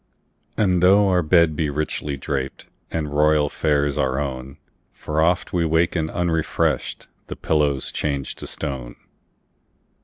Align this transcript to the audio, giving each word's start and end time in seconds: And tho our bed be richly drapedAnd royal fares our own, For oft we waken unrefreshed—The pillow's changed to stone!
And 0.57 0.81
tho 0.81 1.07
our 1.09 1.21
bed 1.21 1.55
be 1.55 1.69
richly 1.69 2.17
drapedAnd 2.17 3.11
royal 3.13 3.49
fares 3.49 3.99
our 3.99 4.19
own, 4.19 4.57
For 4.93 5.21
oft 5.21 5.53
we 5.53 5.63
waken 5.63 6.09
unrefreshed—The 6.09 7.35
pillow's 7.35 7.91
changed 7.91 8.39
to 8.39 8.47
stone! 8.47 8.95